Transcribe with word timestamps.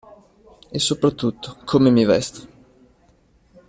E 0.71 0.79
soprattutto 0.79 1.57
come 1.63 1.91
mi 1.91 2.05
vesto? 2.05 2.47